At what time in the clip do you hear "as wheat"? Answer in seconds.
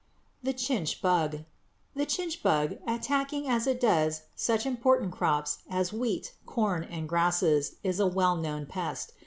5.69-6.33